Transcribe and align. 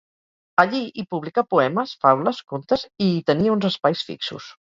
Allí 0.61 0.79
hi 0.87 1.03
publicà 1.15 1.43
poemes, 1.51 1.93
faules, 2.07 2.41
contes 2.55 2.87
i 3.05 3.11
hi 3.11 3.21
tenia 3.29 3.53
uns 3.59 3.71
espais 3.71 4.05
fixos. 4.11 4.51